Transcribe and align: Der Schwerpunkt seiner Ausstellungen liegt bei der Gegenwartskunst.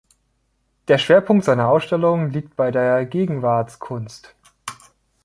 Der 0.87 0.97
Schwerpunkt 0.97 1.45
seiner 1.45 1.67
Ausstellungen 1.69 2.31
liegt 2.31 2.55
bei 2.55 2.71
der 2.71 3.05
Gegenwartskunst. 3.05 4.33